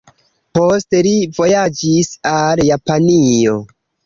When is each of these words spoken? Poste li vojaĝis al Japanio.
Poste 0.57 1.01
li 1.07 1.11
vojaĝis 1.39 2.09
al 2.33 2.63
Japanio. 2.71 3.55